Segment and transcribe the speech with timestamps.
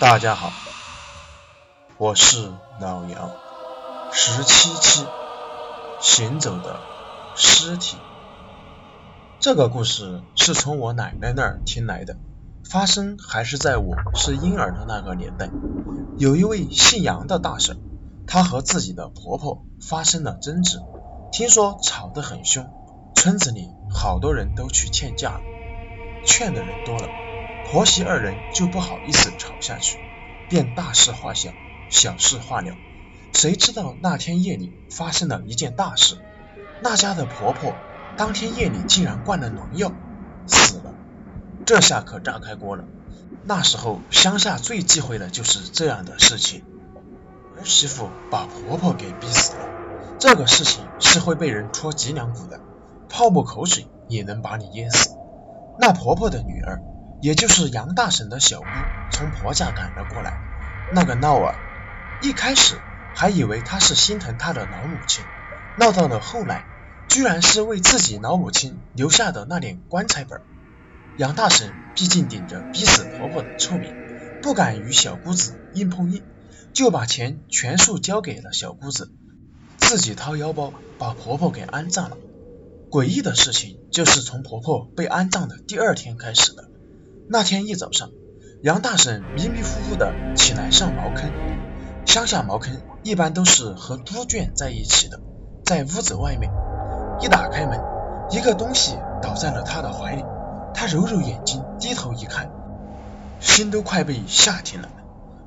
[0.00, 0.52] 大家好，
[1.96, 3.32] 我是老杨。
[4.12, 5.04] 十七期
[6.00, 6.78] 行走的
[7.34, 7.96] 尸体，
[9.40, 12.16] 这个故事是从我奶奶那儿听来的，
[12.64, 15.50] 发生还是在我是婴儿的那个年代。
[16.16, 17.80] 有一位姓杨的大婶，
[18.24, 20.78] 她和自己的婆婆发生了争执，
[21.32, 22.70] 听说吵得很凶，
[23.16, 25.40] 村子里好多人都去劝架了，
[26.24, 27.08] 劝的人多了。
[27.70, 29.98] 婆媳二人就不好意思吵下去，
[30.48, 31.50] 便大事化小，
[31.90, 32.74] 小事化了。
[33.34, 36.16] 谁知道那天夜里发生了一件大事，
[36.82, 37.74] 那家的婆婆
[38.16, 39.92] 当天夜里竟然灌了农药，
[40.46, 40.94] 死了。
[41.66, 42.84] 这下可炸开锅了。
[43.44, 46.64] 那时候乡下最忌讳的就是这样的事情，
[47.58, 49.68] 儿媳妇把婆婆给逼死了，
[50.18, 52.62] 这个事情是会被人戳脊梁骨的，
[53.10, 55.10] 泡沫口水也能把你淹死。
[55.78, 56.82] 那婆婆的女儿。
[57.20, 58.66] 也就是杨大婶的小姑
[59.10, 60.38] 从婆家赶了过来，
[60.92, 61.54] 那个闹啊，
[62.22, 62.76] 一开始
[63.14, 65.24] 还以为她是心疼她的老母亲，
[65.76, 66.64] 闹到了后来，
[67.08, 70.40] 居然是为自己老母亲留下的那点棺材本。
[71.16, 73.92] 杨大婶毕竟顶着逼死婆婆的臭名，
[74.40, 76.22] 不敢与小姑子硬碰硬，
[76.72, 79.10] 就把钱全数交给了小姑子，
[79.78, 82.16] 自己掏腰包把婆婆给安葬了。
[82.88, 86.68] 诡异的事情就是从婆婆被安葬的第二天开始的。
[87.30, 88.08] 那天一早上，
[88.62, 91.30] 杨大婶迷迷糊糊的起来上茅坑。
[92.06, 95.20] 乡下茅坑一般都是和猪圈在一起的，
[95.62, 96.50] 在屋子外面。
[97.20, 97.78] 一打开门，
[98.30, 100.24] 一个东西倒在了她的怀里。
[100.72, 102.50] 她揉揉眼睛，低头一看，
[103.40, 104.88] 心都快被吓停了。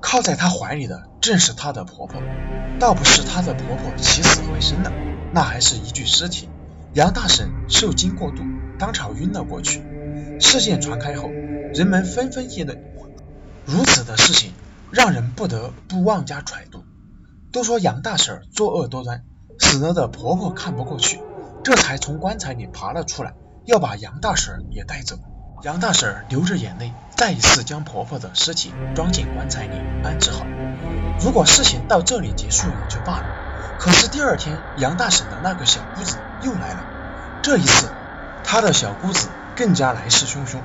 [0.00, 2.22] 靠在她怀里的正是她的婆婆，
[2.80, 4.90] 倒不是她的婆婆起死回生了，
[5.34, 6.48] 那还是一具尸体。
[6.94, 8.42] 杨大婶受惊过度，
[8.78, 9.84] 当场晕了过去。
[10.40, 11.28] 事件传开后。
[11.74, 12.78] 人们纷纷议论，
[13.64, 14.52] 如此的事情
[14.90, 16.84] 让人不得不妄加揣度。
[17.52, 19.24] 都说杨大婶作恶多端，
[19.58, 21.20] 死了的婆婆看不过去，
[21.64, 25.16] 这才从棺材里爬了出来，要把杨大婶也带走。
[25.62, 30.46] 杨大婶流着眼泪，再一次将婆婆的尸体装进棺材里安置好。
[31.18, 33.26] 如果事情到这里结束也就罢了，
[33.78, 36.84] 可是第二天杨大婶的那个小姑子又来了，
[37.42, 37.88] 这一次
[38.44, 40.58] 她的小姑子更加来势汹汹。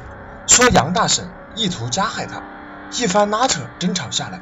[0.52, 2.44] 说杨大婶意图加害他，
[2.92, 4.42] 一番拉扯争吵下来，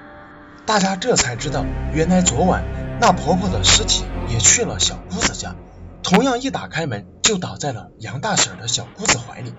[0.65, 2.63] 大家这才知道，原来昨晚
[2.99, 5.55] 那婆婆的尸体也去了小姑子家，
[6.01, 9.53] 同样一打开门就倒在了杨大婶的小姑子怀里。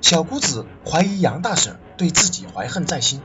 [0.00, 3.20] 小姑子怀疑杨大婶对自己怀恨在心，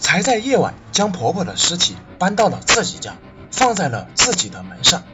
[0.00, 3.18] 才在夜晚将婆婆的尸体搬到了自己家，
[3.52, 5.04] 放在了自己的门上。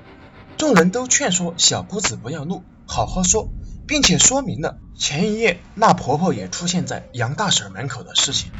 [0.57, 3.51] 众人都劝说小姑子不要怒，好好说。
[3.87, 8.51] 并且说明了前一夜那婆婆也出现在杨大婶门口的事情，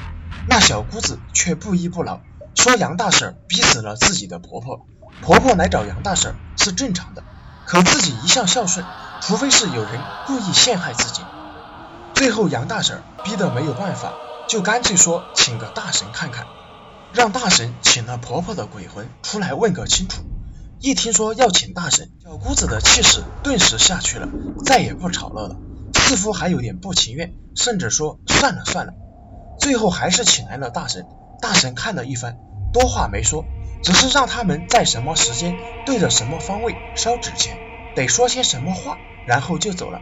[0.49, 2.21] 那小姑子却不依不饶，
[2.55, 4.87] 说杨大婶逼死了自己的婆婆，
[5.23, 7.25] 婆婆来找杨大婶是正常的，
[7.65, 8.85] 可自己一向孝顺，
[9.23, 11.23] 除非是有人故意陷害自己。
[12.15, 14.13] 最后杨大婶逼得没有办法，
[14.47, 16.47] 就干脆说请个大神看看，
[17.15, 20.23] 让大神请了婆婆的鬼魂出来问个清楚。
[20.81, 24.29] 一听说要请大神，小姑子的气势顿时下去了，
[24.67, 25.57] 再也不吵闹了，
[26.07, 28.95] 似乎还有点不情愿，甚至说算了算了。
[29.59, 31.05] 最后还是请来了大神，
[31.43, 32.39] 大神看了一番，
[32.73, 33.45] 多话没说，
[33.83, 37.59] 只是让他们在什么时间对着什么方位烧纸钱，
[37.97, 40.01] 得说些什么话，然后就走了。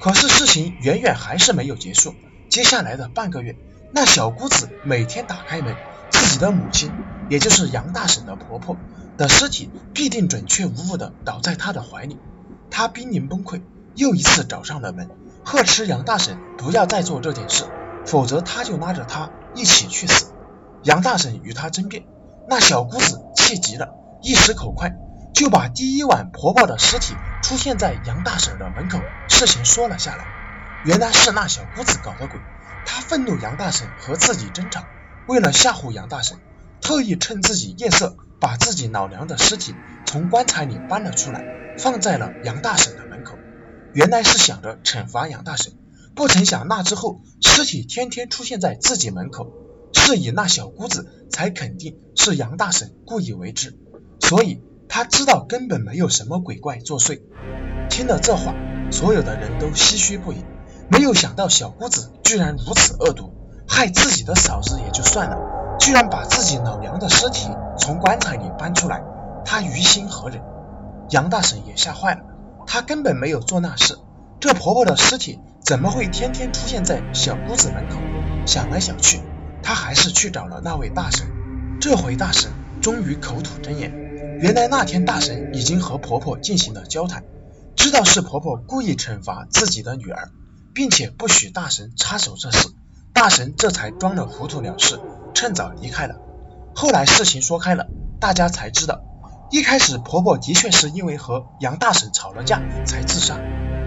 [0.00, 2.14] 可是事情远远还是没有结束，
[2.48, 3.56] 接下来的半个月，
[3.92, 5.74] 那小姑子每天打开门，
[6.10, 6.92] 自己的母亲，
[7.28, 8.76] 也就是杨大婶的婆婆。
[9.16, 12.16] 的尸体必定准确无误的倒在她的怀里，
[12.70, 13.60] 她濒临崩溃，
[13.94, 15.10] 又一次找上了门，
[15.44, 17.64] 呵斥杨大婶不要再做这件事，
[18.06, 20.32] 否则他就拉着他一起去死。
[20.82, 22.04] 杨大婶与他争辩，
[22.48, 23.88] 那小姑子气急了，
[24.22, 24.92] 一时口快，
[25.34, 30.24] 就把第一晚婆婆的尸体出现在杨大婶的门口事情说了下来。
[30.84, 32.40] 原来是那小姑子搞的鬼，
[32.86, 34.84] 她愤怒杨大婶和自己争吵，
[35.26, 36.38] 为了吓唬杨大婶，
[36.80, 38.16] 特意趁自己夜色。
[38.40, 39.74] 把自己老娘的尸体
[40.06, 41.44] 从棺材里搬了出来，
[41.78, 43.09] 放在了杨大婶的。
[43.92, 45.72] 原来是想着惩罚杨大婶，
[46.14, 49.52] 不曾想那之后尸体天天出现在自己门口，
[49.92, 53.76] 是以那小姑子才肯定是杨大婶故意为之，
[54.20, 57.22] 所以他知道根本没有什么鬼怪作祟。
[57.88, 58.54] 听了这话，
[58.92, 60.44] 所有的人都唏嘘不已。
[60.88, 63.32] 没有想到小姑子居然如此恶毒，
[63.68, 65.36] 害自己的嫂子也就算了，
[65.78, 67.48] 居然把自己老娘的尸体。
[67.78, 69.02] 从棺材里搬出来，
[69.44, 70.42] 他于心何忍？
[71.10, 72.20] 杨大婶也吓坏了，
[72.72, 73.98] 她根本没有做那事，
[74.38, 77.96] 这婆婆的尸体怎么会天天出现在小姑子门口？
[78.46, 79.20] 想来想去，
[79.60, 81.26] 她还是去找了那位大神。
[81.80, 83.90] 这回大神终于口吐真言，
[84.38, 87.24] 原来那天大神已经和婆婆进行了交谈，
[87.74, 90.30] 知道是婆婆故意惩罚自己的女儿，
[90.72, 92.68] 并且不许大神插手这事，
[93.12, 95.00] 大神这才装了糊涂了事，
[95.34, 96.14] 趁早离开了。
[96.72, 97.88] 后来事情说开了，
[98.20, 99.02] 大家才知道，
[99.50, 103.34] 一开始婆婆的确是因为和杨大婶吵了架才自杀，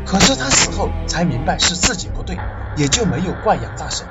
[0.06, 2.38] 可是她死后才明白是自己不对，
[2.75, 4.06] 也就没有怪杨大婶。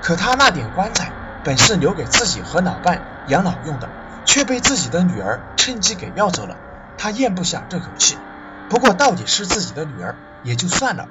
[0.00, 1.10] 可她那点棺材
[1.42, 3.88] 本是留给自己和老伴养老用的，
[4.24, 6.56] 却被自己的女儿趁机给要走了，
[6.96, 8.16] 她咽不下这口气。
[8.70, 11.08] 不过到底是自己的女儿也就算了，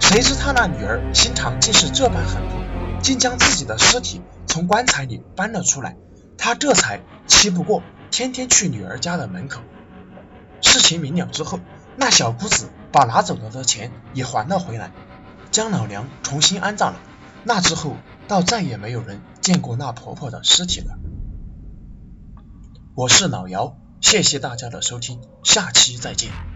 [0.00, 2.56] 谁知她那女儿心肠竟是这般狠毒，
[3.02, 5.94] 竟将自己的尸体从棺材里搬了出来。
[6.38, 9.60] 他这才气不过，天天去女儿家的门口。
[10.62, 11.60] 事情明了之后，
[11.96, 14.92] 那小姑子把拿走了的钱也还了回来，
[15.50, 17.00] 将老娘重新安葬了。
[17.44, 20.98] 那之后，倒再也没有人见过那婆婆的尸体了。
[22.94, 26.55] 我是老姚，谢谢大家的收听，下期再见。